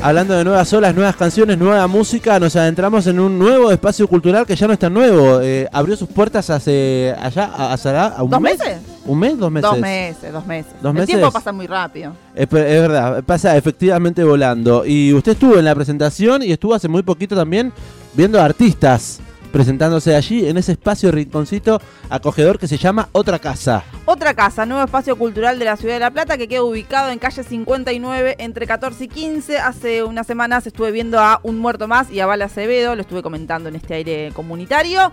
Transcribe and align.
Hablando 0.00 0.34
de 0.34 0.44
nuevas 0.44 0.72
olas, 0.72 0.94
nuevas 0.94 1.16
canciones, 1.16 1.58
nueva 1.58 1.88
música, 1.88 2.38
nos 2.38 2.54
adentramos 2.54 3.04
en 3.08 3.18
un 3.18 3.36
nuevo 3.36 3.72
espacio 3.72 4.06
cultural 4.06 4.46
que 4.46 4.54
ya 4.54 4.68
no 4.68 4.72
es 4.72 4.78
tan 4.78 4.94
nuevo. 4.94 5.40
Eh, 5.40 5.68
abrió 5.72 5.96
sus 5.96 6.08
puertas 6.08 6.48
hace 6.50 7.12
allá, 7.20 7.72
hace 7.72 7.88
un 8.22 8.30
¿Dos 8.30 8.40
mes. 8.40 8.58
meses? 8.60 8.78
¿Un 9.04 9.18
mes? 9.18 9.36
¿Dos 9.36 9.50
meses? 9.50 9.70
Dos 9.72 9.80
meses, 9.80 10.32
dos 10.32 10.46
meses. 10.46 10.72
¿Dos 10.80 10.90
El 10.90 10.94
meses? 10.94 11.06
tiempo 11.08 11.32
pasa 11.32 11.50
muy 11.50 11.66
rápido. 11.66 12.12
Es, 12.32 12.42
es 12.44 12.48
verdad, 12.48 13.24
pasa 13.24 13.56
efectivamente 13.56 14.22
volando. 14.22 14.86
Y 14.86 15.12
usted 15.12 15.32
estuvo 15.32 15.58
en 15.58 15.64
la 15.64 15.74
presentación 15.74 16.44
y 16.44 16.52
estuvo 16.52 16.74
hace 16.74 16.86
muy 16.86 17.02
poquito 17.02 17.34
también 17.34 17.72
viendo 18.14 18.40
artistas 18.40 19.18
presentándose 19.52 20.14
allí 20.14 20.48
en 20.48 20.56
ese 20.58 20.72
espacio 20.72 21.10
rinconcito 21.10 21.80
acogedor 22.10 22.58
que 22.58 22.68
se 22.68 22.76
llama 22.78 23.08
Otra 23.12 23.38
Casa. 23.38 23.82
Otra 24.04 24.34
casa, 24.34 24.66
nuevo 24.66 24.84
espacio 24.84 25.16
cultural 25.16 25.58
de 25.58 25.64
la 25.64 25.76
ciudad 25.76 25.94
de 25.94 26.00
La 26.00 26.10
Plata 26.10 26.36
que 26.38 26.48
queda 26.48 26.62
ubicado 26.62 27.10
en 27.10 27.18
calle 27.18 27.42
59 27.42 28.36
entre 28.38 28.66
14 28.66 29.04
y 29.04 29.08
15. 29.08 29.58
Hace 29.58 30.02
unas 30.02 30.26
semanas 30.26 30.66
estuve 30.66 30.90
viendo 30.92 31.18
a 31.18 31.40
Un 31.42 31.58
Muerto 31.58 31.88
Más 31.88 32.10
y 32.10 32.20
a 32.20 32.26
Val 32.26 32.42
Acevedo, 32.42 32.94
lo 32.94 33.02
estuve 33.02 33.22
comentando 33.22 33.68
en 33.68 33.76
este 33.76 33.94
aire 33.94 34.32
comunitario. 34.34 35.12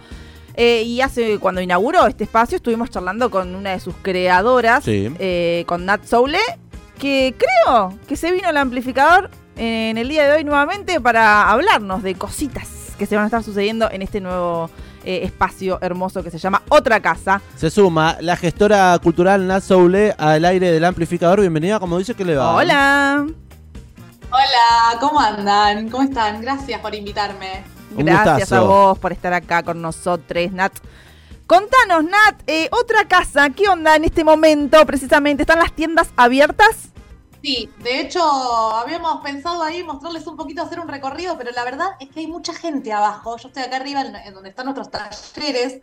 Eh, 0.58 0.84
y 0.84 1.02
hace 1.02 1.38
cuando 1.40 1.60
inauguró 1.60 2.08
este 2.08 2.24
espacio 2.24 2.56
estuvimos 2.56 2.90
charlando 2.90 3.30
con 3.30 3.56
una 3.56 3.72
de 3.72 3.80
sus 3.82 3.94
creadoras, 4.02 4.86
Sí. 4.86 5.12
eh, 5.20 5.66
con 5.68 5.86
Nat 5.86 6.06
Soule, 6.06 6.40
que 6.98 7.36
creo 7.38 7.94
que 8.08 8.16
se 8.16 8.32
vino 8.32 8.48
al 8.48 8.56
amplificador 8.56 9.30
en 9.58 9.98
el 9.98 10.08
día 10.08 10.26
de 10.26 10.34
hoy 10.34 10.44
nuevamente 10.46 11.02
para 11.02 11.50
hablarnos 11.52 12.04
de 12.04 12.16
cositas 12.16 12.70
que 12.98 13.06
se 13.06 13.16
van 13.16 13.24
a 13.24 13.28
estar 13.28 13.44
sucediendo 13.44 13.90
en 13.92 14.02
este 14.02 14.22
nuevo 14.22 14.70
eh, 15.04 15.22
espacio 15.24 15.78
hermoso 15.82 16.24
que 16.24 16.32
se 16.32 16.38
llama 16.38 16.62
Otra 16.70 17.00
Casa. 17.00 17.42
Se 17.58 17.70
suma 17.70 18.18
la 18.22 18.36
gestora 18.36 18.98
cultural 19.02 19.46
Nat 19.48 19.64
Soule 19.64 20.16
al 20.18 20.46
aire 20.46 20.72
del 20.72 20.84
amplificador. 20.86 21.42
Bienvenida, 21.42 21.80
como 21.80 21.98
dice 21.98 22.14
que 22.14 22.26
le 22.26 22.36
va. 22.36 22.56
Hola. 22.56 23.26
Hola, 24.32 25.00
¿cómo 25.00 25.20
andan? 25.20 25.90
¿Cómo 25.90 26.04
están? 26.04 26.42
Gracias 26.42 26.80
por 26.82 26.94
invitarme. 26.96 27.64
Un 27.96 28.06
Gracias 28.06 28.40
gustazo. 28.50 28.56
a 28.56 28.60
vos 28.62 29.00
por 29.00 29.12
estar 29.12 29.34
acá 29.34 29.64
con 29.64 29.82
nosotros, 29.82 30.52
Nat. 30.52 30.74
Contanos, 31.48 32.04
Nat, 32.04 32.42
eh, 32.48 32.68
otra 32.72 33.08
casa, 33.08 33.50
¿qué 33.52 33.70
onda 33.70 33.96
en 33.96 34.04
este 34.06 34.24
momento 34.24 34.84
precisamente? 34.86 35.44
¿Están 35.44 35.60
las 35.60 35.72
tiendas 35.72 36.10
abiertas? 36.18 36.90
Sí, 37.46 37.70
de 37.84 38.02
hecho, 38.02 38.24
habíamos 38.24 39.22
pensado 39.22 39.62
ahí 39.62 39.84
mostrarles 39.84 40.26
un 40.26 40.36
poquito, 40.36 40.64
hacer 40.64 40.80
un 40.80 40.88
recorrido, 40.88 41.38
pero 41.38 41.52
la 41.52 41.64
verdad 41.64 41.90
es 42.00 42.10
que 42.10 42.22
hay 42.22 42.26
mucha 42.26 42.56
gente 42.56 42.92
abajo. 42.92 43.38
Yo 43.38 43.50
estoy 43.50 43.62
acá 43.62 43.76
arriba, 43.76 44.02
en, 44.02 44.16
en 44.16 44.34
donde 44.34 44.50
están 44.50 44.66
nuestros 44.66 44.90
talleres, 44.90 45.80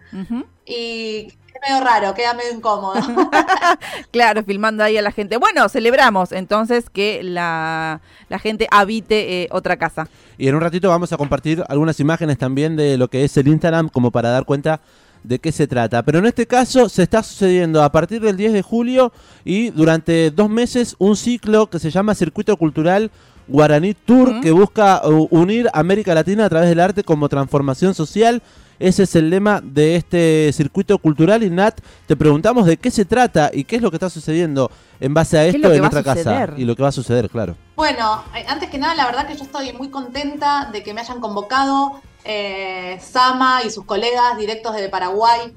y 0.66 1.28
es 1.28 1.60
medio 1.64 1.84
raro, 1.84 2.14
queda 2.14 2.34
medio 2.34 2.52
incómodo. 2.52 2.94
Claro, 4.10 4.42
filmando 4.42 4.82
ahí 4.82 4.98
a 4.98 5.02
la 5.02 5.12
gente. 5.12 5.36
Bueno, 5.36 5.68
celebramos 5.68 6.32
entonces 6.32 6.90
que 6.90 7.22
la, 7.22 8.00
la 8.28 8.40
gente 8.40 8.66
habite 8.72 9.42
eh, 9.42 9.48
otra 9.52 9.76
casa. 9.76 10.08
Y 10.38 10.48
en 10.48 10.56
un 10.56 10.62
ratito 10.62 10.88
vamos 10.88 11.12
a 11.12 11.16
compartir 11.16 11.62
algunas 11.68 12.00
imágenes 12.00 12.38
también 12.38 12.74
de 12.74 12.98
lo 12.98 13.06
que 13.06 13.22
es 13.22 13.36
el 13.36 13.46
Instagram 13.46 13.88
como 13.88 14.10
para 14.10 14.30
dar 14.30 14.46
cuenta 14.46 14.80
de 15.24 15.38
qué 15.38 15.52
se 15.52 15.66
trata. 15.66 16.02
Pero 16.02 16.18
en 16.18 16.26
este 16.26 16.46
caso 16.46 16.88
se 16.88 17.02
está 17.02 17.22
sucediendo 17.22 17.82
a 17.82 17.92
partir 17.92 18.20
del 18.20 18.36
10 18.36 18.52
de 18.52 18.62
julio 18.62 19.12
y 19.44 19.70
durante 19.70 20.30
dos 20.30 20.50
meses 20.50 20.96
un 20.98 21.16
ciclo 21.16 21.68
que 21.68 21.78
se 21.78 21.90
llama 21.90 22.14
Circuito 22.14 22.56
Cultural 22.56 23.10
Guaraní 23.48 23.94
Tour 23.94 24.40
que 24.40 24.50
busca 24.50 25.02
uh, 25.06 25.28
unir 25.30 25.68
América 25.72 26.14
Latina 26.14 26.46
a 26.46 26.48
través 26.48 26.68
del 26.68 26.80
arte 26.80 27.04
como 27.04 27.28
transformación 27.28 27.94
social. 27.94 28.42
Ese 28.78 29.04
es 29.04 29.14
el 29.14 29.30
lema 29.30 29.60
de 29.62 29.94
este 29.94 30.50
circuito 30.52 30.98
cultural 30.98 31.44
y 31.44 31.50
Nat, 31.50 31.78
te 32.08 32.16
preguntamos 32.16 32.66
de 32.66 32.78
qué 32.78 32.90
se 32.90 33.04
trata 33.04 33.50
y 33.52 33.62
qué 33.62 33.76
es 33.76 33.82
lo 33.82 33.90
que 33.90 33.96
está 33.96 34.10
sucediendo 34.10 34.72
en 34.98 35.14
base 35.14 35.38
a 35.38 35.42
¿Qué 35.42 35.50
es 35.50 35.54
esto 35.54 35.68
lo 35.68 35.70
que 35.70 35.76
en 35.76 35.82
va 35.82 35.86
a 35.86 35.90
otra 35.90 36.02
casa 36.02 36.22
suceder? 36.22 36.54
y 36.56 36.64
lo 36.64 36.74
que 36.74 36.82
va 36.82 36.88
a 36.88 36.92
suceder, 36.92 37.30
claro. 37.30 37.54
Bueno, 37.76 38.24
eh, 38.34 38.44
antes 38.48 38.70
que 38.70 38.78
nada, 38.78 38.96
la 38.96 39.06
verdad 39.06 39.28
que 39.28 39.36
yo 39.36 39.44
estoy 39.44 39.72
muy 39.72 39.88
contenta 39.88 40.68
de 40.72 40.82
que 40.82 40.94
me 40.94 41.00
hayan 41.00 41.20
convocado 41.20 42.00
eh, 42.24 42.98
Sama 43.00 43.62
y 43.64 43.70
sus 43.70 43.84
colegas 43.84 44.36
directos 44.36 44.74
desde 44.74 44.88
Paraguay. 44.88 45.54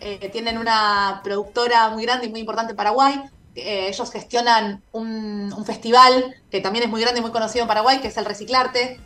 Eh, 0.00 0.28
tienen 0.32 0.58
una 0.58 1.20
productora 1.24 1.90
muy 1.90 2.04
grande 2.04 2.26
y 2.26 2.30
muy 2.30 2.40
importante 2.40 2.72
en 2.72 2.76
Paraguay. 2.76 3.20
Eh, 3.54 3.88
ellos 3.88 4.10
gestionan 4.12 4.82
un, 4.92 5.52
un 5.52 5.64
festival 5.64 6.36
que 6.50 6.60
también 6.60 6.84
es 6.84 6.90
muy 6.90 7.00
grande 7.00 7.18
y 7.18 7.22
muy 7.22 7.32
conocido 7.32 7.62
en 7.62 7.68
Paraguay, 7.68 8.00
que 8.00 8.08
es 8.08 8.16
el 8.16 8.24
Reciclarte. 8.24 9.00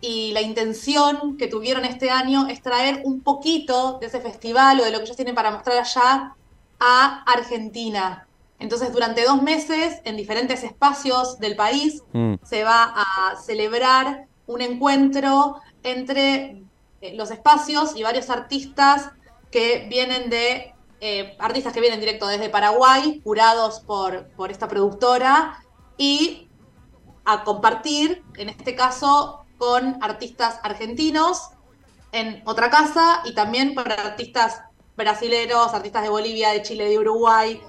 Y 0.00 0.32
la 0.32 0.40
intención 0.40 1.36
que 1.36 1.46
tuvieron 1.46 1.84
este 1.84 2.10
año 2.10 2.46
es 2.48 2.62
traer 2.62 3.02
un 3.04 3.20
poquito 3.20 3.98
de 4.00 4.06
ese 4.06 4.20
festival 4.20 4.80
o 4.80 4.84
de 4.84 4.90
lo 4.92 4.98
que 4.98 5.04
ellos 5.04 5.16
tienen 5.16 5.34
para 5.34 5.50
mostrar 5.50 5.76
allá 5.76 6.34
a 6.78 7.22
Argentina. 7.26 8.26
Entonces, 8.58 8.92
durante 8.92 9.24
dos 9.24 9.42
meses, 9.42 10.00
en 10.04 10.16
diferentes 10.16 10.62
espacios 10.64 11.38
del 11.38 11.56
país, 11.56 12.02
Mm. 12.12 12.34
se 12.42 12.64
va 12.64 12.94
a 12.96 13.36
celebrar 13.36 14.24
un 14.46 14.62
encuentro 14.62 15.60
entre 15.82 16.62
eh, 17.00 17.14
los 17.14 17.30
espacios 17.30 17.96
y 17.96 18.02
varios 18.02 18.30
artistas 18.30 19.10
que 19.50 19.86
vienen 19.88 20.30
de, 20.30 20.74
eh, 21.00 21.36
artistas 21.38 21.72
que 21.72 21.80
vienen 21.80 22.00
directo 22.00 22.26
desde 22.26 22.48
Paraguay, 22.48 23.20
curados 23.24 23.80
por, 23.80 24.28
por 24.36 24.50
esta 24.50 24.68
productora, 24.68 25.64
y 25.96 26.48
a 27.24 27.44
compartir, 27.44 28.22
en 28.36 28.48
este 28.48 28.74
caso, 28.74 29.44
con 29.58 30.02
artistas 30.02 30.58
argentinos 30.62 31.50
en 32.12 32.42
otra 32.46 32.70
casa 32.70 33.22
y 33.24 33.34
también 33.34 33.74
para 33.74 33.94
artistas 33.94 34.62
brasileros, 34.96 35.72
artistas 35.74 36.02
de 36.02 36.08
Bolivia, 36.08 36.50
de 36.50 36.62
Chile, 36.62 36.88
de 36.88 36.98
Uruguay, 36.98 37.60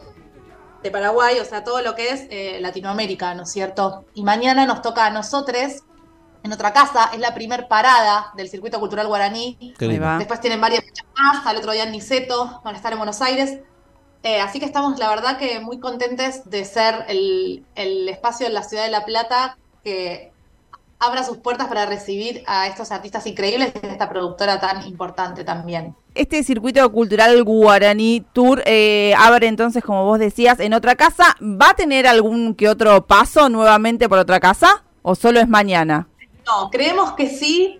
de 0.81 0.91
Paraguay, 0.91 1.39
o 1.39 1.45
sea, 1.45 1.63
todo 1.63 1.81
lo 1.81 1.95
que 1.95 2.09
es 2.09 2.27
eh, 2.29 2.59
Latinoamérica, 2.59 3.33
¿no 3.35 3.43
es 3.43 3.51
cierto? 3.51 4.05
Y 4.13 4.23
mañana 4.23 4.65
nos 4.65 4.81
toca 4.81 5.05
a 5.05 5.09
nosotros 5.11 5.83
en 6.43 6.53
otra 6.53 6.73
casa, 6.73 7.11
es 7.13 7.19
la 7.19 7.33
primer 7.33 7.67
parada 7.67 8.31
del 8.35 8.49
circuito 8.49 8.79
cultural 8.79 9.07
guaraní. 9.07 9.75
Después 9.79 10.41
tienen 10.41 10.59
varias 10.59 10.83
fechas 10.83 11.05
más, 11.15 11.45
al 11.45 11.57
otro 11.57 11.71
día 11.71 11.83
en 11.83 11.91
Niceto, 11.91 12.61
van 12.63 12.73
a 12.73 12.77
estar 12.77 12.91
en 12.91 12.99
Buenos 12.99 13.21
Aires. 13.21 13.59
Eh, 14.23 14.39
así 14.39 14.59
que 14.59 14.65
estamos, 14.65 14.99
la 14.99 15.09
verdad, 15.09 15.37
que 15.37 15.59
muy 15.59 15.79
contentes 15.79 16.49
de 16.49 16.63
ser 16.65 17.05
el, 17.07 17.65
el 17.75 18.07
espacio 18.09 18.47
en 18.47 18.53
la 18.53 18.63
ciudad 18.63 18.83
de 18.85 18.91
La 18.91 19.05
Plata 19.05 19.57
que 19.83 20.31
abra 20.99 21.23
sus 21.23 21.37
puertas 21.37 21.67
para 21.67 21.87
recibir 21.87 22.43
a 22.45 22.67
estos 22.67 22.91
artistas 22.91 23.25
increíbles 23.25 23.73
de 23.73 23.89
esta 23.89 24.07
productora 24.07 24.59
tan 24.59 24.85
importante 24.87 25.43
también. 25.43 25.95
Este 26.13 26.43
circuito 26.43 26.89
cultural 26.91 27.43
guaraní 27.43 28.23
tour 28.33 28.61
eh, 28.65 29.13
abre 29.17 29.47
entonces, 29.47 29.83
como 29.83 30.05
vos 30.05 30.19
decías, 30.19 30.59
en 30.59 30.73
otra 30.73 30.95
casa. 30.95 31.35
¿Va 31.41 31.71
a 31.71 31.73
tener 31.73 32.05
algún 32.05 32.53
que 32.53 32.69
otro 32.69 33.07
paso 33.07 33.49
nuevamente 33.49 34.07
por 34.07 34.19
otra 34.19 34.39
casa? 34.39 34.83
¿O 35.01 35.15
solo 35.15 35.39
es 35.39 35.47
mañana? 35.47 36.07
No, 36.51 36.69
creemos 36.69 37.13
que 37.13 37.29
sí. 37.29 37.79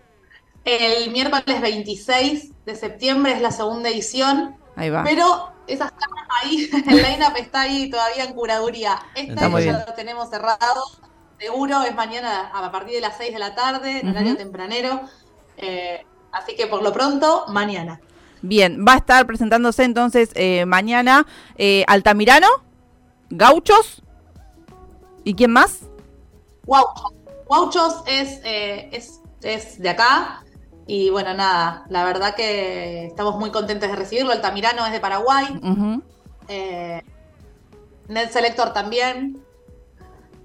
El 0.64 1.12
miércoles 1.12 1.60
26 1.60 2.52
de 2.66 2.76
septiembre 2.76 3.34
es 3.34 3.42
la 3.42 3.52
segunda 3.52 3.90
edición, 3.90 4.56
Ahí 4.76 4.92
va. 4.92 5.04
pero 5.04 5.52
esas 5.66 5.92
camas 5.92 6.26
ahí, 6.44 6.70
el 6.88 6.98
line-up 6.98 7.36
está 7.38 7.62
ahí 7.62 7.90
todavía 7.90 8.26
en 8.26 8.34
curaduría. 8.34 9.00
Muy 9.16 9.36
ya 9.36 9.48
bien. 9.58 9.84
lo 9.88 9.94
tenemos 9.94 10.30
cerrado. 10.30 10.84
Seguro 11.40 11.82
es 11.82 11.96
mañana 11.96 12.52
a 12.54 12.72
partir 12.72 12.94
de 12.96 13.02
las 13.02 13.18
6 13.18 13.34
de 13.34 13.40
la 13.40 13.56
tarde, 13.56 14.00
en 14.02 14.10
Ujú. 14.10 14.10
horario 14.12 14.38
tempranero. 14.38 15.02
Eh, 15.58 16.06
así 16.32 16.56
que 16.56 16.68
por 16.68 16.84
lo 16.84 16.94
pronto, 16.94 17.46
mañana. 17.48 18.00
Bien, 18.44 18.86
va 18.88 18.94
a 18.94 18.98
estar 18.98 19.26
presentándose 19.26 19.84
entonces 19.84 20.30
eh, 20.36 20.66
mañana 20.68 21.26
eh, 21.58 21.84
Altamirano, 21.88 22.48
Gauchos. 23.32 24.04
¿Y 25.24 25.34
quién 25.34 25.52
más? 25.52 25.80
Guauchos. 26.66 27.14
Guauchos 27.52 28.02
es, 28.06 28.40
eh, 28.46 28.88
es, 28.94 29.20
es 29.42 29.78
de 29.78 29.90
acá. 29.90 30.42
Y 30.88 31.10
bueno, 31.10 31.34
nada, 31.34 31.84
la 31.90 32.06
verdad 32.06 32.34
que 32.34 33.08
estamos 33.08 33.36
muy 33.36 33.52
contentos 33.52 33.90
de 33.90 33.96
recibirlo. 33.98 34.32
Altamirano 34.32 34.86
es 34.86 34.94
de 34.94 35.02
Paraguay. 35.02 35.60
Ujú. 35.62 36.02
Eh, 36.48 37.04
Net 38.08 38.32
Selector 38.32 38.72
también 38.72 39.44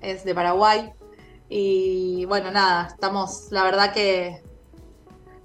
es 0.00 0.25
de 0.25 0.34
Paraguay. 0.34 0.94
Y 1.49 2.25
bueno, 2.25 2.50
nada, 2.50 2.88
estamos 2.88 3.52
la 3.52 3.62
verdad 3.62 3.93
que, 3.93 4.43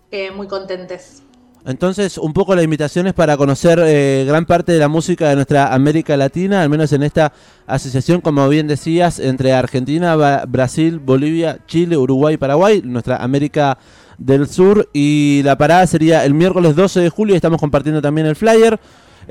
que 0.10 0.32
muy 0.32 0.48
contentes. 0.48 1.22
Entonces, 1.66 2.18
un 2.18 2.34
poco 2.34 2.56
la 2.56 2.64
invitación 2.64 3.06
es 3.06 3.14
para 3.14 3.38
conocer 3.38 3.80
eh, 3.86 4.26
gran 4.28 4.46
parte 4.46 4.72
de 4.72 4.80
la 4.80 4.88
música 4.88 5.30
de 5.30 5.36
nuestra 5.36 5.74
América 5.74 6.18
Latina, 6.18 6.64
al 6.64 6.70
menos 6.70 6.92
en 6.92 7.04
esta 7.04 7.34
asociación, 7.68 8.22
como 8.22 8.50
bien 8.50 8.68
decías, 8.68 9.20
entre 9.20 9.54
Argentina, 9.54 10.16
Brasil, 10.46 11.00
Bolivia, 11.00 11.60
Chile, 11.68 11.98
Uruguay 11.98 12.38
Paraguay, 12.38 12.82
nuestra 12.84 13.18
América 13.18 13.78
del 14.18 14.48
Sur. 14.48 14.90
Y 14.92 15.42
la 15.44 15.56
parada 15.56 15.86
sería 15.86 16.26
el 16.26 16.34
miércoles 16.34 16.76
12 16.76 17.00
de 17.00 17.10
julio, 17.10 17.36
estamos 17.36 17.60
compartiendo 17.60 18.02
también 18.02 18.26
el 18.26 18.36
flyer. 18.36 18.80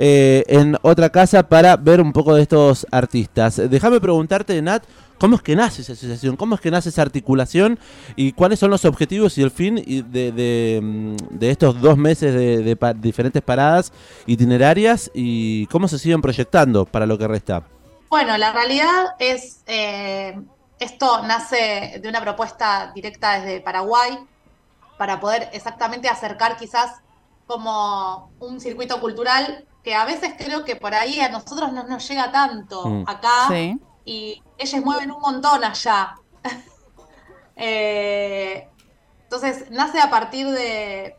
Eh, 0.02 0.44
en 0.48 0.78
otra 0.80 1.10
casa 1.10 1.42
para 1.42 1.76
ver 1.76 2.00
un 2.00 2.14
poco 2.14 2.34
de 2.34 2.40
estos 2.40 2.86
artistas. 2.90 3.60
Déjame 3.68 4.00
preguntarte, 4.00 4.62
Nat, 4.62 4.82
¿cómo 5.18 5.36
es 5.36 5.42
que 5.42 5.54
nace 5.54 5.82
esa 5.82 5.92
asociación? 5.92 6.36
¿Cómo 6.36 6.54
es 6.54 6.62
que 6.62 6.70
nace 6.70 6.88
esa 6.88 7.02
articulación? 7.02 7.78
¿Y 8.16 8.32
cuáles 8.32 8.58
son 8.60 8.70
los 8.70 8.86
objetivos 8.86 9.36
y 9.36 9.42
el 9.42 9.50
fin 9.50 9.74
de, 9.74 10.32
de, 10.32 10.80
mm, 10.82 11.16
de 11.38 11.50
estos 11.50 11.78
dos 11.82 11.98
meses 11.98 12.32
de, 12.32 12.78
diferentes 12.94 13.42
paradas 13.42 13.92
itinerarias? 14.24 15.10
¿Y 15.12 15.66
cómo 15.66 15.86
se 15.86 15.98
siguen 15.98 16.22
proyectando 16.22 16.86
para 16.86 17.04
lo 17.04 17.18
que 17.18 17.28
resta? 17.28 17.64
Bueno, 18.08 18.38
la 18.38 18.54
realidad 18.54 19.04
es, 19.18 19.60
eh, 19.66 20.40
esto 20.78 21.24
nace 21.26 22.00
de 22.02 22.08
una 22.08 22.22
propuesta 22.22 22.90
directa 22.94 23.38
desde 23.38 23.60
Paraguay 23.60 24.18
para 24.96 25.20
poder 25.20 25.50
exactamente 25.52 26.08
acercar 26.08 26.56
quizás 26.56 27.02
como 27.46 28.32
un 28.40 28.60
circuito 28.60 28.98
cultural 28.98 29.66
que 29.82 29.94
a 29.94 30.04
veces 30.04 30.34
creo 30.36 30.64
que 30.64 30.76
por 30.76 30.94
ahí 30.94 31.20
a 31.20 31.28
nosotros 31.28 31.72
no 31.72 31.84
nos 31.84 32.06
llega 32.08 32.30
tanto 32.32 32.86
Mm. 32.86 33.04
acá 33.08 33.46
Sí. 33.48 33.78
y 34.04 34.42
ellos 34.58 34.84
mueven 34.84 35.10
un 35.10 35.20
montón 35.20 35.64
allá. 35.64 36.14
Eh, 37.62 38.68
entonces, 39.24 39.70
nace 39.70 40.00
a 40.00 40.08
partir 40.08 40.48
de, 40.50 41.14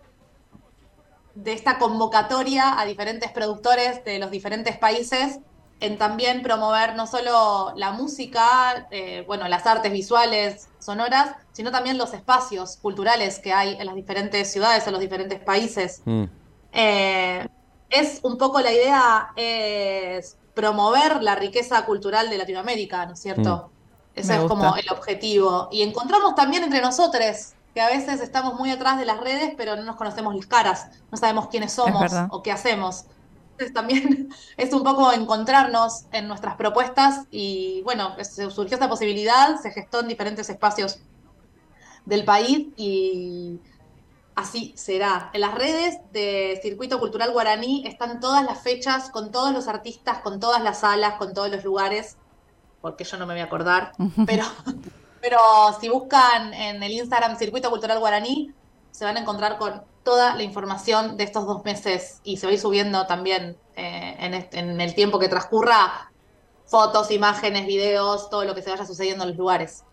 de 1.36 1.54
esta 1.54 1.78
convocatoria 1.78 2.80
a 2.80 2.86
diferentes 2.86 3.32
productores 3.32 4.04
de 4.04 4.18
los 4.18 4.32
diferentes 4.32 4.76
países 4.78 5.40
en 5.82 5.98
también 5.98 6.42
promover 6.44 6.96
no 6.96 7.08
solo 7.08 7.74
la 7.76 7.92
música, 7.92 8.88
eh, 8.92 9.24
bueno, 9.28 9.48
las 9.48 9.66
artes 9.68 9.92
visuales, 9.92 10.68
sonoras, 10.80 11.36
sino 11.54 11.72
también 11.72 11.98
los 11.98 12.14
espacios 12.14 12.78
culturales 12.78 13.40
que 13.40 13.54
hay 13.54 13.76
en 13.80 13.86
las 13.86 13.96
diferentes 13.96 14.52
ciudades, 14.52 14.86
en 14.86 14.94
los 14.94 15.02
diferentes 15.02 15.40
países. 15.40 16.02
Mm. 16.06 16.24
Eh, 16.74 17.48
es 17.92 18.22
un 18.24 18.38
poco 18.38 18.62
la 18.62 18.74
idea 18.74 19.34
es 19.38 20.40
promover 20.56 21.24
la 21.24 21.36
riqueza 21.36 21.86
cultural 21.86 22.30
de 22.30 22.38
Latinoamérica, 22.40 23.06
¿no 23.08 23.14
es 23.14 23.22
cierto? 23.22 23.74
Ese 24.16 24.34
Me 24.34 24.38
es 24.38 24.42
gusta. 24.42 24.50
como 24.50 24.76
el 24.78 24.90
objetivo. 24.92 25.70
Y 25.72 25.84
encontramos 25.84 26.36
también 26.36 26.64
entre 26.64 26.82
nosotros, 26.82 27.56
que 27.74 27.82
a 27.82 27.90
veces 27.90 28.22
estamos 28.22 28.56
muy 28.56 28.72
atrás 28.72 29.00
de 29.00 29.06
las 29.06 29.20
redes, 29.22 29.54
pero 29.58 29.76
no 29.78 29.84
nos 29.84 29.98
conocemos 29.98 30.36
las 30.36 30.48
caras, 30.48 30.88
no 31.12 31.18
sabemos 31.18 31.48
quiénes 31.50 31.74
somos 31.74 32.24
o 32.30 32.44
qué 32.44 32.52
hacemos. 32.52 33.06
Entonces 33.52 33.74
también 33.74 34.30
es 34.58 34.74
un 34.74 34.84
poco 34.84 35.12
encontrarnos 35.14 36.06
en 36.12 36.28
nuestras 36.28 36.56
propuestas 36.56 37.28
y 37.32 37.82
bueno, 37.84 38.16
se 38.24 38.50
surgió 38.52 38.76
esta 38.76 38.90
posibilidad, 38.90 39.60
se 39.62 39.72
gestó 39.72 40.02
en 40.02 40.08
diferentes 40.10 40.50
espacios 40.50 41.00
del 42.06 42.26
país 42.26 42.68
y 42.78 43.60
así 44.42 44.74
será. 44.78 45.30
En 45.34 45.42
las 45.42 45.56
redes 45.56 45.98
de 46.12 46.60
Circuito 46.62 47.00
Cultural 47.00 47.32
Guaraní 47.32 47.84
están 47.88 48.20
todas 48.20 48.44
las 48.44 48.62
fechas, 48.62 49.10
con 49.10 49.32
todos 49.32 49.54
los 49.54 49.68
artistas, 49.68 50.20
con 50.20 50.40
todas 50.40 50.62
las 50.62 50.80
salas, 50.82 51.16
con 51.16 51.34
todos 51.34 51.50
los 51.50 51.64
lugares, 51.64 52.18
porque 52.82 53.04
yo 53.04 53.18
no 53.18 53.26
me 53.28 53.34
voy 53.34 53.42
a 53.42 53.46
acordar, 53.46 53.92
pero, 54.26 54.44
pero 55.22 55.40
si 55.80 55.90
buscan 55.90 56.54
en 56.54 56.82
el 56.84 56.92
Instagram 56.92 57.38
Circuito 57.38 57.70
Cultural 57.70 58.00
Guaraní, 58.00 58.52
se 58.92 59.06
van 59.06 59.18
a 59.18 59.22
encontrar 59.22 59.58
con 59.58 59.84
toda 60.04 60.36
la 60.36 60.44
información 60.44 61.16
de 61.16 61.24
estos 61.24 61.46
dos 61.46 61.64
meses 61.64 62.20
y 62.24 62.38
se 62.38 62.48
va 62.48 62.52
a 62.52 62.54
ir 62.54 62.60
subiendo 62.60 63.06
también 63.06 63.56
eh, 63.76 64.16
en, 64.20 64.34
este- 64.34 64.60
en 64.60 64.82
el 64.82 64.96
tiempo 64.96 65.20
que 65.20 65.30
transcurra 65.30 66.12
fotos, 66.66 67.12
imágenes, 67.12 67.68
videos, 67.68 68.30
todo 68.30 68.46
lo 68.46 68.56
que 68.56 68.62
se 68.62 68.72
vaya 68.72 68.86
sucediendo 68.86 69.24
en 69.24 69.30
los 69.32 69.38
lugares. 69.38 69.84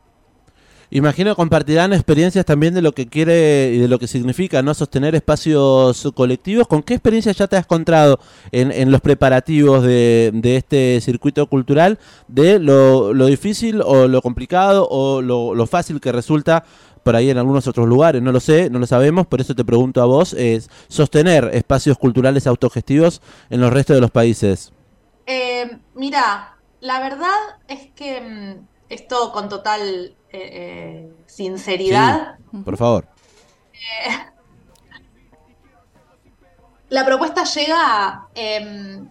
Imagino 0.91 1.37
compartirán 1.37 1.93
experiencias 1.93 2.47
también 2.47 2.73
de 2.73 2.81
lo 2.81 2.93
que 2.93 3.07
quiere 3.07 3.73
y 3.75 3.79
de 3.79 3.89
lo 3.89 3.99
que 3.99 4.07
significa 4.07 4.63
no 4.63 4.73
sostener 4.73 5.15
espacios 5.15 6.11
colectivos. 6.15 6.67
¿Con 6.67 6.83
qué 6.83 6.95
experiencia 6.95 7.33
ya 7.33 7.47
te 7.47 7.57
has 7.57 7.65
encontrado 7.65 8.19
en, 8.53 8.73
en 8.73 8.91
los 8.91 9.03
preparativos 9.03 9.83
de, 9.83 10.31
de 10.33 10.57
este 10.57 11.01
circuito 11.03 11.47
cultural? 11.47 11.99
De 12.27 12.59
lo, 12.59 13.13
lo 13.13 13.27
difícil 13.27 13.83
o 13.85 14.09
lo 14.09 14.23
complicado 14.23 14.89
o 14.89 15.21
lo, 15.21 15.55
lo 15.55 15.67
fácil 15.67 16.01
que 16.01 16.11
resulta 16.11 16.65
por 17.03 17.17
ahí 17.17 17.31
en 17.31 17.39
algunos 17.39 17.67
otros 17.67 17.87
lugares, 17.87 18.21
no 18.21 18.33
lo 18.33 18.41
sé, 18.41 18.69
no 18.69 18.79
lo 18.79 18.87
sabemos, 18.87 19.27
por 19.27 19.41
eso 19.41 19.55
te 19.55 19.65
pregunto 19.65 20.03
a 20.03 20.05
vos, 20.05 20.35
es 20.35 20.69
sostener 20.89 21.51
espacios 21.55 21.97
culturales 21.97 22.47
autogestivos 22.47 23.23
en 23.49 23.61
los 23.61 23.73
restos 23.73 23.97
de 23.97 24.01
los 24.01 24.11
países. 24.11 24.73
Eh, 25.27 25.79
mira, 25.95 26.59
la 26.81 27.01
verdad 27.01 27.39
es 27.67 27.89
que 27.95 28.21
mm, 28.21 28.67
esto 28.91 29.33
con 29.33 29.49
total 29.49 30.18
eh, 30.31 31.09
eh, 31.11 31.13
sinceridad, 31.27 32.37
Por 32.65 32.77
favor. 32.77 33.07
la 36.89 37.05
propuesta 37.05 37.45
llega 37.45 38.27
em, 38.35 39.09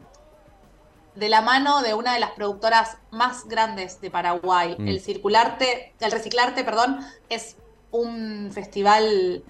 de 1.16 1.30
la 1.30 1.42
mano 1.42 1.82
de 1.82 1.94
una 1.94 2.14
de 2.14 2.20
las 2.20 2.32
productoras 2.32 2.98
más 3.12 3.48
grandes 3.48 4.02
de 4.02 4.10
Paraguay. 4.12 4.76
Mm. 4.78 4.88
El 4.88 5.02
Circularte, 5.02 5.94
el 6.00 6.12
Reciclarte, 6.12 6.64
perdón, 6.64 7.00
es 7.30 7.56
un 7.92 8.50
festival 8.52 9.44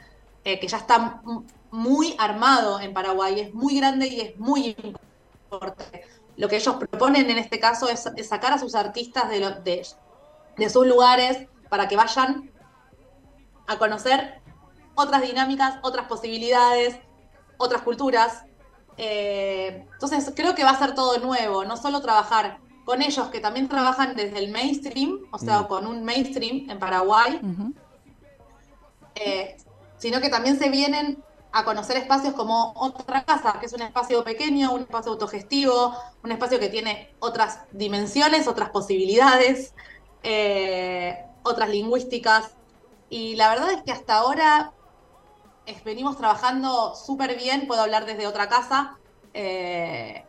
eh, 0.43 0.59
que 0.59 0.67
ya 0.67 0.77
está 0.77 1.21
muy 1.71 2.15
armado 2.19 2.79
en 2.79 2.93
Paraguay, 2.93 3.39
es 3.39 3.53
muy 3.53 3.77
grande 3.77 4.07
y 4.07 4.21
es 4.21 4.37
muy 4.37 4.75
importante. 5.49 6.03
Lo 6.37 6.47
que 6.47 6.57
ellos 6.57 6.75
proponen 6.75 7.29
en 7.29 7.37
este 7.37 7.59
caso 7.59 7.89
es, 7.89 8.05
es 8.15 8.27
sacar 8.27 8.53
a 8.53 8.57
sus 8.59 8.75
artistas 8.75 9.29
de, 9.29 9.39
lo- 9.39 9.59
de, 9.61 9.85
de 10.57 10.69
sus 10.69 10.85
lugares 10.85 11.47
para 11.69 11.87
que 11.87 11.95
vayan 11.95 12.51
a 13.67 13.77
conocer 13.77 14.41
otras 14.95 15.21
dinámicas, 15.21 15.79
otras 15.83 16.07
posibilidades, 16.07 16.97
otras 17.57 17.81
culturas. 17.81 18.43
Eh, 18.97 19.85
entonces 19.93 20.31
creo 20.35 20.55
que 20.55 20.63
va 20.63 20.71
a 20.71 20.79
ser 20.79 20.95
todo 20.95 21.19
nuevo, 21.19 21.65
no 21.65 21.77
solo 21.77 22.01
trabajar 22.01 22.59
con 22.85 23.01
ellos 23.01 23.27
que 23.27 23.39
también 23.39 23.67
trabajan 23.67 24.15
desde 24.15 24.39
el 24.39 24.49
mainstream, 24.51 25.19
o 25.31 25.37
sea, 25.37 25.61
Mm. 25.61 25.67
con 25.67 25.85
un 25.87 26.03
mainstream 26.03 26.69
en 26.69 26.79
Paraguay, 26.79 27.41
eh, 29.15 29.57
sino 29.97 30.21
que 30.21 30.29
también 30.29 30.57
se 30.57 30.69
vienen 30.69 31.21
a 31.51 31.63
conocer 31.63 31.97
espacios 31.97 32.33
como 32.33 32.73
Otra 32.75 33.23
Casa, 33.23 33.57
que 33.59 33.65
es 33.65 33.73
un 33.73 33.81
espacio 33.81 34.23
pequeño, 34.23 34.71
un 34.73 34.81
espacio 34.81 35.11
autogestivo, 35.11 35.93
un 36.23 36.31
espacio 36.31 36.59
que 36.59 36.69
tiene 36.69 37.13
otras 37.19 37.61
dimensiones, 37.71 38.47
otras 38.47 38.69
posibilidades, 38.69 39.73
eh, 40.23 41.25
otras 41.47 41.69
lingüísticas. 41.69 42.51
Y 43.09 43.35
la 43.35 43.49
verdad 43.49 43.71
es 43.71 43.83
que 43.83 43.91
hasta 43.91 44.17
ahora 44.17 44.71
es- 45.65 45.83
venimos 45.83 46.17
trabajando 46.17 46.95
súper 46.95 47.35
bien, 47.37 47.67
puedo 47.67 47.81
hablar 47.81 48.05
desde 48.05 48.27
Otra 48.27 48.47
Casa. 48.49 48.97
eh, 49.33 50.23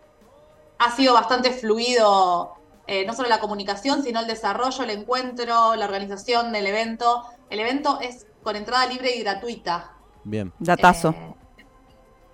ha 0.79 0.91
sido 0.95 1.15
bastante 1.15 1.51
fluido 1.53 2.55
eh, 2.87 3.05
no 3.07 3.13
solo 3.15 3.29
la 3.29 3.39
comunicación, 3.41 4.03
sino 4.03 4.21
el 4.21 4.27
desarrollo, 4.27 4.83
el 4.85 4.91
encuentro, 4.91 5.75
la 5.77 5.85
organización 5.85 6.53
del 6.53 6.67
evento. 6.67 7.23
El 7.51 7.61
evento 7.61 7.99
es 8.01 8.27
con 8.43 8.55
entrada 8.57 8.87
libre 8.87 9.15
y 9.15 9.21
gratuita. 9.23 9.93
Bien. 10.25 10.53
Datazo. 10.59 11.11
Eh, 11.11 11.35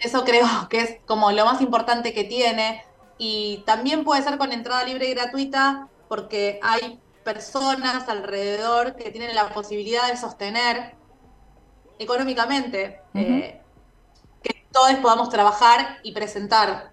eso 0.01 0.25
creo 0.25 0.47
que 0.69 0.81
es 0.81 0.97
como 1.07 1.33
lo 1.33 1.45
más 1.45 1.61
importante 1.61 2.13
que 2.13 2.25
tiene. 2.25 2.85
Y 3.19 3.63
también 3.67 4.05
puede 4.05 4.23
ser 4.23 4.39
con 4.39 4.53
entrada 4.53 4.85
libre 4.85 5.09
y 5.09 5.15
gratuita 5.15 5.89
porque 6.09 6.61
hay 6.63 7.01
personas 7.25 8.09
alrededor 8.09 8.97
que 8.97 9.11
tienen 9.11 9.35
la 9.35 9.53
posibilidad 9.53 10.09
de 10.09 10.17
sostener 10.17 10.95
económicamente 11.99 13.01
eh, 13.15 13.61
que 14.43 14.67
todos 14.71 14.95
podamos 14.97 15.31
trabajar 15.31 15.99
y 16.03 16.13
presentar 16.13 16.93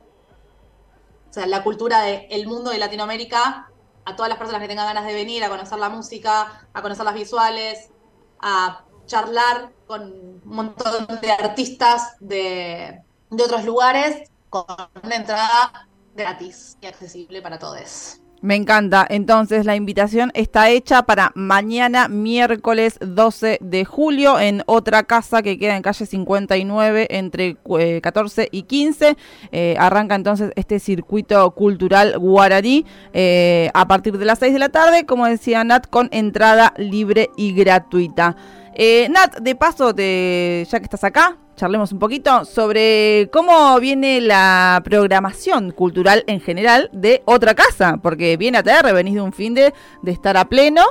o 1.30 1.34
sea, 1.34 1.46
la 1.48 1.64
cultura 1.64 2.02
del 2.02 2.48
mundo 2.48 2.72
de 2.72 2.78
Latinoamérica 2.78 3.70
a 4.06 4.16
todas 4.16 4.30
las 4.30 4.38
personas 4.38 4.62
que 4.62 4.68
tengan 4.68 4.88
ganas 4.88 5.06
de 5.06 5.14
venir 5.14 5.44
a 5.44 5.50
conocer 5.50 5.78
la 5.78 5.90
música, 5.90 6.68
a 6.74 6.82
conocer 6.82 7.06
las 7.06 7.14
visuales, 7.14 7.92
a 8.40 8.86
charlar 9.06 9.72
con 9.86 10.04
un 10.04 10.42
montón 10.46 11.08
de 11.22 11.32
artistas 11.32 12.16
de, 12.20 13.02
de 13.30 13.44
otros 13.44 13.64
lugares 13.66 14.30
con 14.50 14.66
una 15.04 15.16
entrada 15.16 15.88
gratis 16.16 16.78
y 16.82 16.88
accesible 16.88 17.42
para 17.42 17.60
todos. 17.60 18.21
Me 18.42 18.56
encanta. 18.56 19.06
Entonces 19.08 19.68
la 19.68 19.76
invitación 19.76 20.32
está 20.34 20.72
hecha 20.72 21.04
para 21.04 21.32
mañana, 21.36 22.08
miércoles 22.08 22.98
12 23.00 23.60
de 23.62 23.86
julio, 23.86 24.40
en 24.40 24.64
otra 24.66 25.04
casa 25.04 25.44
que 25.44 25.60
queda 25.60 25.76
en 25.76 25.84
calle 25.84 26.08
59 26.08 27.08
entre 27.12 27.58
eh, 27.78 28.02
14 28.02 28.50
y 28.52 28.64
15. 28.64 29.16
Eh, 29.52 29.76
arranca 29.78 30.16
entonces 30.16 30.52
este 30.56 30.80
circuito 30.80 31.52
cultural 31.52 32.18
guaraní 32.18 32.84
eh, 33.14 33.70
a 33.76 33.88
partir 33.88 34.18
de 34.18 34.26
las 34.26 34.40
6 34.40 34.54
de 34.54 34.60
la 34.60 34.70
tarde, 34.70 35.06
como 35.06 35.28
decía 35.28 35.64
Nat, 35.64 35.86
con 35.88 36.10
entrada 36.12 36.74
libre 36.78 37.30
y 37.38 37.54
gratuita. 37.54 38.36
Eh, 38.76 39.08
Nat, 39.10 39.40
de 39.40 39.56
paso, 39.56 39.94
te, 39.94 40.66
ya 40.70 40.80
que 40.80 40.86
estás 40.86 41.04
acá, 41.04 41.38
charlemos 41.56 41.92
un 41.92 42.00
poquito 42.00 42.46
sobre 42.46 43.30
cómo 43.32 43.80
viene 43.80 44.22
la 44.22 44.82
programación 44.84 45.72
cultural 45.72 46.24
en 46.28 46.40
general 46.40 46.90
de 46.94 47.22
otra 47.26 47.54
casa, 47.54 48.00
porque 48.02 48.38
viene 48.38 48.58
a 48.58 48.64
TR, 48.64 48.94
venís 48.94 49.16
de 49.16 49.22
un 49.22 49.34
fin 49.34 49.54
de, 49.54 49.74
de 50.02 50.12
estar 50.12 50.38
a 50.38 50.46
pleno, 50.46 50.84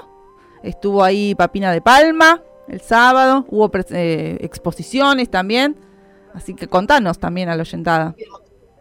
estuvo 0.63 1.03
ahí 1.03 1.35
Papina 1.35 1.73
de 1.73 1.81
Palma 1.81 2.43
el 2.71 2.81
sábado, 2.81 3.47
hubo 3.49 3.71
eh, 3.91 4.39
exposiciones 4.41 5.29
también, 5.29 5.77
así 6.35 6.55
que 6.55 6.69
contanos 6.69 7.19
también 7.19 7.49
a 7.49 7.57
la 7.57 7.63
oyentada. 7.63 8.15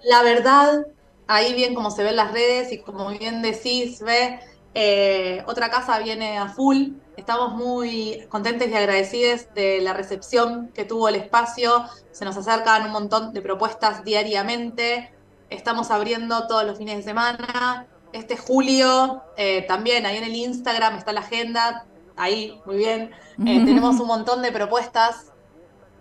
La 0.04 0.22
verdad, 0.22 0.86
ahí 1.28 1.54
bien 1.54 1.74
como 1.74 1.90
se 1.90 2.04
ven 2.04 2.16
las 2.16 2.32
redes 2.32 2.72
y 2.72 2.80
como 2.80 3.10
bien 3.10 3.42
decís, 3.42 4.02
ve, 4.02 4.40
eh, 4.74 5.44
otra 5.48 5.70
casa 5.70 6.00
viene 6.00 6.38
a 6.38 6.50
full. 6.50 6.94
Estamos 7.18 7.54
muy 7.54 8.26
contentes 8.30 8.70
y 8.70 8.76
agradecidos 8.76 9.54
de 9.54 9.82
la 9.82 9.94
recepción 9.94 10.70
que 10.74 10.86
tuvo 10.86 11.10
el 11.10 11.16
espacio. 11.16 11.86
Se 12.12 12.26
nos 12.26 12.38
acercan 12.38 12.86
un 12.86 12.92
montón 12.92 13.34
de 13.34 13.42
propuestas 13.42 14.04
diariamente. 14.04 15.12
Estamos 15.50 15.92
abriendo 15.92 16.48
todos 16.48 16.64
los 16.66 16.78
fines 16.78 16.98
de 16.98 17.04
semana. 17.04 17.88
este 18.12 18.38
julio, 18.38 19.22
eh, 19.38 19.64
también 19.68 20.06
ahí 20.06 20.18
en 20.18 20.24
el 20.24 20.34
Instagram 20.34 20.96
está 20.96 21.14
la 21.14 21.20
agenda, 21.20 21.86
ahí, 22.16 22.60
muy 22.66 22.78
bien. 22.78 23.12
Eh, 23.46 23.66
tenemos 23.66 24.00
un 24.00 24.08
montón 24.08 24.42
de 24.42 24.52
propuestas 24.52 25.32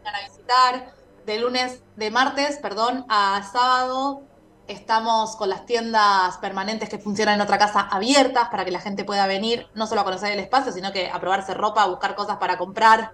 para 0.02 0.20
visitar. 0.20 0.92
De 1.26 1.38
lunes, 1.38 1.82
de 1.96 2.10
martes, 2.10 2.56
perdón, 2.56 3.04
a 3.10 3.42
sábado 3.52 4.22
estamos 4.68 5.34
con 5.36 5.48
las 5.48 5.66
tiendas 5.66 6.36
permanentes 6.38 6.88
que 6.88 6.98
funcionan 6.98 7.36
en 7.36 7.40
otra 7.40 7.58
casa 7.58 7.80
abiertas 7.80 8.48
para 8.50 8.64
que 8.64 8.70
la 8.70 8.80
gente 8.80 9.04
pueda 9.04 9.26
venir 9.26 9.66
no 9.74 9.86
solo 9.86 10.02
a 10.02 10.04
conocer 10.04 10.30
el 10.32 10.38
espacio, 10.38 10.70
sino 10.72 10.92
que 10.92 11.10
a 11.10 11.18
probarse 11.18 11.54
ropa, 11.54 11.82
a 11.82 11.86
buscar 11.86 12.14
cosas 12.14 12.36
para 12.36 12.58
comprar. 12.58 13.12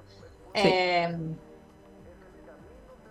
Eh, 0.52 1.16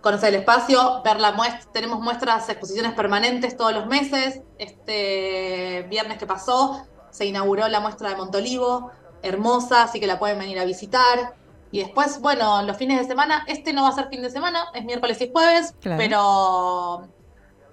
conocer 0.04 0.28
el 0.34 0.40
espacio, 0.40 1.00
ver 1.02 1.18
la 1.18 1.32
muestra, 1.32 1.72
tenemos 1.72 1.98
muestras, 2.00 2.46
exposiciones 2.50 2.92
permanentes 2.92 3.56
todos 3.56 3.72
los 3.72 3.86
meses. 3.86 4.40
Este 4.58 5.86
viernes 5.88 6.18
que 6.18 6.26
pasó 6.26 6.86
se 7.10 7.24
inauguró 7.24 7.66
la 7.68 7.80
muestra 7.80 8.10
de 8.10 8.16
Montolivo, 8.16 8.90
hermosa, 9.22 9.84
así 9.84 10.00
que 10.00 10.06
la 10.06 10.18
pueden 10.18 10.38
venir 10.38 10.58
a 10.58 10.66
visitar. 10.66 11.34
Y 11.70 11.78
después, 11.78 12.20
bueno, 12.20 12.62
los 12.62 12.76
fines 12.76 13.00
de 13.00 13.06
semana, 13.06 13.44
este 13.48 13.72
no 13.72 13.84
va 13.84 13.88
a 13.88 13.92
ser 13.92 14.08
fin 14.08 14.20
de 14.20 14.30
semana, 14.30 14.66
es 14.74 14.84
miércoles 14.84 15.20
y 15.22 15.32
jueves, 15.32 15.74
pero 15.80 17.08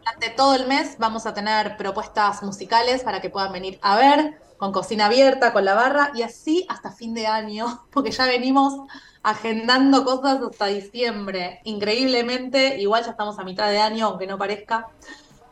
durante 0.03 0.29
todo 0.29 0.55
el 0.55 0.67
mes 0.67 0.96
vamos 0.98 1.25
a 1.25 1.34
tener 1.34 1.77
propuestas 1.77 2.41
musicales 2.43 3.03
para 3.03 3.22
que 3.22 3.29
puedan 3.29 3.53
venir 3.53 3.79
a 3.81 3.96
ver, 3.96 4.39
con 4.58 4.72
cocina 4.72 5.05
abierta, 5.05 5.53
con 5.53 5.63
la 5.63 5.75
barra, 5.75 6.12
y 6.15 6.24
así 6.24 6.65
hasta 6.70 6.91
fin 6.91 7.13
de 7.13 7.27
año, 7.27 7.84
porque 7.91 8.12
ya 8.12 8.25
venimos 8.25 8.88
agendando 9.24 10.03
cosas 10.03 10.41
hasta 10.41 10.65
diciembre. 10.67 11.62
Increíblemente, 11.63 12.79
igual 12.81 13.03
ya 13.03 13.12
estamos 13.12 13.38
a 13.38 13.43
mitad 13.43 13.70
de 13.70 13.79
año, 13.79 14.08
aunque 14.08 14.27
no 14.27 14.38
parezca. 14.38 14.88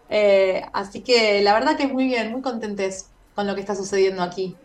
Eh, 0.09 0.63
así 0.73 1.01
que 1.01 1.41
la 1.43 1.53
verdad 1.53 1.77
que 1.77 1.83
es 1.83 1.93
muy 1.93 2.05
bien, 2.05 2.31
muy 2.31 2.41
contentes 2.41 3.09
con 3.35 3.45
lo 3.45 3.53
que 3.53 3.61
está 3.61 3.75
sucediendo 3.75 4.23
aquí. 4.23 4.55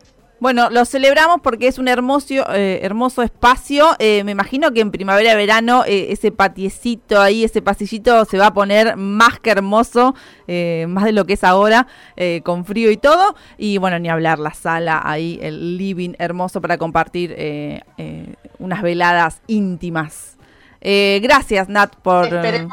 Bueno, 0.40 0.68
lo 0.68 0.84
celebramos 0.84 1.40
porque 1.42 1.68
es 1.68 1.78
un 1.78 1.88
hermoso, 1.88 2.34
eh, 2.52 2.80
hermoso 2.82 3.22
espacio. 3.22 3.96
Eh, 3.98 4.24
me 4.24 4.32
imagino 4.32 4.72
que 4.72 4.80
en 4.80 4.90
primavera-verano 4.90 5.84
eh, 5.86 6.08
ese 6.10 6.32
patiecito 6.32 7.20
ahí, 7.20 7.44
ese 7.44 7.62
pasillito 7.62 8.24
se 8.24 8.36
va 8.36 8.48
a 8.48 8.52
poner 8.52 8.96
más 8.96 9.38
que 9.38 9.50
hermoso, 9.50 10.14
más 10.46 11.04
de 11.04 11.12
lo 11.12 11.24
que 11.24 11.34
es 11.34 11.44
ahora, 11.44 11.86
con 12.42 12.64
frío 12.64 12.90
y 12.90 12.96
todo. 12.96 13.34
Y 13.56 13.78
bueno, 13.78 13.98
ni 13.98 14.08
hablar, 14.08 14.38
la 14.38 14.52
sala 14.52 15.00
ahí, 15.04 15.38
el 15.40 15.78
living 15.78 16.14
hermoso 16.18 16.60
para 16.60 16.76
compartir 16.76 17.34
unas 18.58 18.82
veladas 18.82 19.40
íntimas. 19.46 20.36
gracias, 20.82 21.68
Nat, 21.68 21.94
por... 21.96 22.26
Esperemos. 22.26 22.72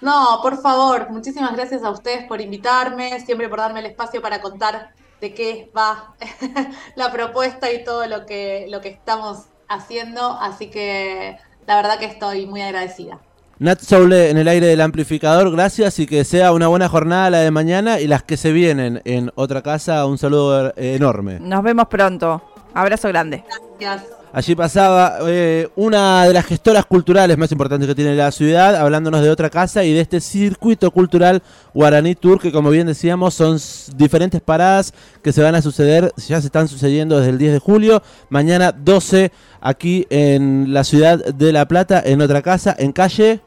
No, 0.00 0.38
por 0.42 0.60
favor, 0.60 1.10
muchísimas 1.10 1.56
gracias 1.56 1.82
a 1.82 1.90
ustedes 1.90 2.24
por 2.28 2.40
invitarme, 2.40 3.18
siempre 3.20 3.48
por 3.48 3.58
darme 3.58 3.80
el 3.80 3.86
espacio 3.86 4.20
para 4.20 4.42
contar 4.42 4.92
de 5.24 5.32
qué 5.32 5.70
va 5.74 6.14
la 6.96 7.10
propuesta 7.10 7.72
y 7.72 7.82
todo 7.82 8.06
lo 8.06 8.26
que, 8.26 8.66
lo 8.68 8.82
que 8.82 8.90
estamos 8.90 9.46
haciendo. 9.68 10.38
Así 10.38 10.68
que 10.68 11.38
la 11.66 11.76
verdad 11.76 11.98
que 11.98 12.04
estoy 12.04 12.46
muy 12.46 12.60
agradecida. 12.60 13.18
Nat 13.58 13.80
Soule 13.80 14.30
en 14.30 14.36
el 14.36 14.48
aire 14.48 14.66
del 14.66 14.80
amplificador, 14.80 15.50
gracias 15.50 15.98
y 15.98 16.06
que 16.06 16.24
sea 16.24 16.52
una 16.52 16.68
buena 16.68 16.88
jornada 16.88 17.30
la 17.30 17.38
de 17.38 17.50
mañana 17.50 18.00
y 18.00 18.06
las 18.06 18.22
que 18.22 18.36
se 18.36 18.52
vienen 18.52 19.00
en 19.04 19.30
otra 19.36 19.62
casa, 19.62 20.04
un 20.06 20.18
saludo 20.18 20.74
enorme. 20.76 21.38
Nos 21.40 21.62
vemos 21.62 21.86
pronto. 21.86 22.42
Abrazo 22.74 23.08
grande. 23.08 23.44
Gracias. 23.78 24.23
Allí 24.36 24.56
pasaba 24.56 25.18
eh, 25.28 25.68
una 25.76 26.24
de 26.24 26.32
las 26.32 26.44
gestoras 26.44 26.84
culturales 26.86 27.38
más 27.38 27.52
importantes 27.52 27.86
que 27.86 27.94
tiene 27.94 28.16
la 28.16 28.32
ciudad, 28.32 28.74
hablándonos 28.74 29.22
de 29.22 29.30
otra 29.30 29.48
casa 29.48 29.84
y 29.84 29.92
de 29.92 30.00
este 30.00 30.20
circuito 30.20 30.90
cultural 30.90 31.40
Guaraní 31.72 32.16
Tour, 32.16 32.40
que 32.40 32.50
como 32.50 32.70
bien 32.70 32.88
decíamos 32.88 33.34
son 33.34 33.60
diferentes 33.96 34.40
paradas 34.40 34.92
que 35.22 35.32
se 35.32 35.40
van 35.40 35.54
a 35.54 35.62
suceder, 35.62 36.12
ya 36.16 36.40
se 36.40 36.48
están 36.48 36.66
sucediendo 36.66 37.16
desde 37.16 37.30
el 37.30 37.38
10 37.38 37.52
de 37.52 37.58
julio, 37.60 38.02
mañana 38.28 38.72
12 38.72 39.30
aquí 39.60 40.04
en 40.10 40.74
la 40.74 40.82
ciudad 40.82 41.24
de 41.24 41.52
La 41.52 41.68
Plata, 41.68 42.02
en 42.04 42.20
otra 42.20 42.42
casa, 42.42 42.74
en 42.76 42.90
calle 42.90 43.40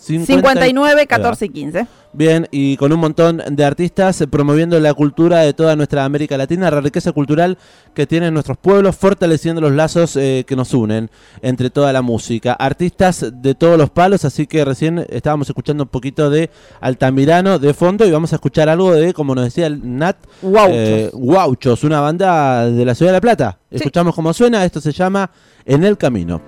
59, 0.00 1.06
14 1.08 1.44
y 1.44 1.48
15. 1.48 1.86
Bien, 2.12 2.48
y 2.50 2.76
con 2.76 2.92
un 2.92 2.98
montón 2.98 3.40
de 3.52 3.64
artistas 3.64 4.24
promoviendo 4.28 4.80
la 4.80 4.92
cultura 4.94 5.40
de 5.40 5.52
toda 5.52 5.76
nuestra 5.76 6.04
América 6.04 6.36
Latina, 6.36 6.68
la 6.68 6.80
riqueza 6.80 7.12
cultural 7.12 7.56
que 7.94 8.04
tienen 8.04 8.34
nuestros 8.34 8.58
pueblos, 8.58 8.96
fortaleciendo 8.96 9.60
los 9.60 9.70
lazos 9.70 10.16
eh, 10.16 10.44
que 10.44 10.56
nos 10.56 10.74
unen 10.74 11.08
entre 11.40 11.70
toda 11.70 11.92
la 11.92 12.02
música. 12.02 12.54
Artistas 12.54 13.24
de 13.32 13.54
todos 13.54 13.78
los 13.78 13.90
palos, 13.90 14.24
así 14.24 14.48
que 14.48 14.64
recién 14.64 15.06
estábamos 15.08 15.48
escuchando 15.48 15.84
un 15.84 15.88
poquito 15.88 16.30
de 16.30 16.50
Altamirano 16.80 17.60
de 17.60 17.74
fondo 17.74 18.04
y 18.04 18.10
vamos 18.10 18.32
a 18.32 18.36
escuchar 18.36 18.68
algo 18.68 18.92
de, 18.92 19.14
como 19.14 19.36
nos 19.36 19.44
decía 19.44 19.68
el 19.68 19.80
Nat, 19.96 20.16
Guauchos, 20.42 21.84
eh, 21.84 21.86
una 21.86 22.00
banda 22.00 22.68
de 22.68 22.84
la 22.84 22.96
Ciudad 22.96 23.12
de 23.12 23.18
La 23.18 23.20
Plata. 23.20 23.58
Escuchamos 23.70 24.16
cómo 24.16 24.32
suena, 24.32 24.64
esto 24.64 24.80
se 24.80 24.90
llama 24.90 25.30
En 25.64 25.84
el 25.84 25.96
Camino. 25.96 26.42